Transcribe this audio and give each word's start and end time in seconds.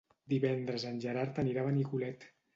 Divendres 0.33 0.85
en 0.93 0.97
Gerard 1.05 1.39
anirà 1.45 1.63
a 1.67 1.69
Benicolet. 1.71 2.29